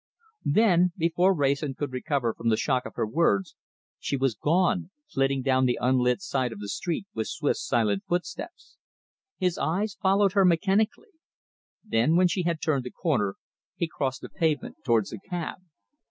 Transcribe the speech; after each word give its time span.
Then, 0.49 0.93
before 0.97 1.31
Wrayson 1.35 1.75
could 1.75 1.91
recover 1.91 2.33
from 2.33 2.49
the 2.49 2.57
shock 2.57 2.87
of 2.87 2.95
her 2.95 3.05
words, 3.05 3.53
she 3.99 4.17
was 4.17 4.33
gone, 4.33 4.89
flitting 5.07 5.43
down 5.43 5.67
the 5.67 5.77
unlit 5.79 6.23
side 6.23 6.51
of 6.51 6.59
the 6.59 6.69
street 6.69 7.05
with 7.13 7.27
swift 7.27 7.59
silent 7.59 8.05
footsteps. 8.07 8.77
His 9.37 9.59
eyes 9.59 9.93
followed 10.01 10.31
her 10.31 10.43
mechanically. 10.43 11.09
Then, 11.83 12.15
when 12.15 12.27
she 12.27 12.41
had 12.41 12.59
turned 12.63 12.83
the 12.83 12.89
corner, 12.89 13.35
he 13.75 13.87
crossed 13.87 14.21
the 14.21 14.29
pavement 14.29 14.77
towards 14.83 15.11
the 15.11 15.19
cab. 15.19 15.57